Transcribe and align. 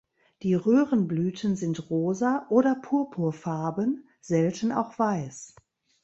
Die 0.41 0.55
Röhrenblüten 0.55 1.55
sind 1.55 1.91
rosa- 1.91 2.47
oder 2.49 2.73
purpurfarben, 2.73 4.09
selten 4.19 4.71
auch 4.71 4.97
weiß. 4.97 5.53